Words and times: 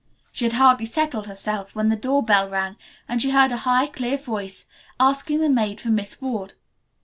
She 0.31 0.45
had 0.45 0.53
hardly 0.53 0.87
settled 0.87 1.27
herself 1.27 1.75
when 1.75 1.89
the 1.89 1.95
door 1.95 2.23
bell 2.23 2.49
rang 2.49 2.75
and 3.07 3.21
she 3.21 3.29
heard 3.29 3.51
a 3.51 3.57
high, 3.69 3.85
clear 3.85 4.17
voice 4.17 4.65
asking 4.99 5.41
the 5.41 5.47
maid 5.47 5.79
for 5.79 5.89
Miss 5.89 6.19
Ward. 6.19 6.55